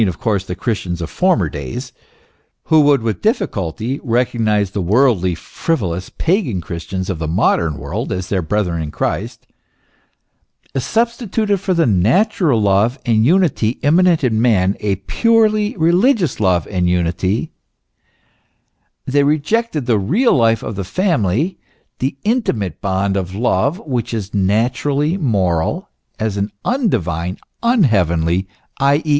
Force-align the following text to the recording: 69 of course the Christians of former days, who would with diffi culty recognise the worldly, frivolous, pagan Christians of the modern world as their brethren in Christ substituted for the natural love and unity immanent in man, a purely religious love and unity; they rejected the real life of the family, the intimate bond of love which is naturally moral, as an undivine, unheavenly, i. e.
69 0.01 0.09
of 0.09 0.19
course 0.19 0.45
the 0.45 0.55
Christians 0.55 0.99
of 0.99 1.11
former 1.11 1.47
days, 1.47 1.93
who 2.63 2.81
would 2.81 3.03
with 3.03 3.21
diffi 3.21 3.45
culty 3.45 3.99
recognise 4.01 4.71
the 4.71 4.81
worldly, 4.81 5.35
frivolous, 5.35 6.09
pagan 6.09 6.59
Christians 6.59 7.07
of 7.07 7.19
the 7.19 7.27
modern 7.27 7.77
world 7.77 8.11
as 8.11 8.27
their 8.27 8.41
brethren 8.41 8.81
in 8.81 8.89
Christ 8.89 9.45
substituted 10.75 11.59
for 11.59 11.75
the 11.75 11.85
natural 11.85 12.59
love 12.59 12.97
and 13.05 13.23
unity 13.23 13.77
immanent 13.83 14.23
in 14.23 14.41
man, 14.41 14.75
a 14.79 14.95
purely 14.95 15.77
religious 15.77 16.39
love 16.39 16.67
and 16.69 16.89
unity; 16.89 17.51
they 19.05 19.23
rejected 19.23 19.85
the 19.85 19.99
real 19.99 20.33
life 20.33 20.63
of 20.63 20.73
the 20.73 20.83
family, 20.83 21.59
the 21.99 22.17
intimate 22.23 22.81
bond 22.81 23.15
of 23.15 23.35
love 23.35 23.77
which 23.85 24.15
is 24.15 24.33
naturally 24.33 25.15
moral, 25.15 25.91
as 26.17 26.37
an 26.37 26.51
undivine, 26.65 27.37
unheavenly, 27.61 28.47
i. 28.79 29.03
e. 29.05 29.09